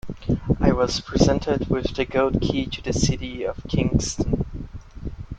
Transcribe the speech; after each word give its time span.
I 0.59 0.71
was 0.71 0.99
presented 0.99 1.69
with 1.69 1.95
the 1.95 2.05
gold 2.05 2.41
key 2.41 2.65
to 2.65 2.81
the 2.81 2.91
city 2.91 3.43
of 3.43 3.63
Kingston. 3.69 4.67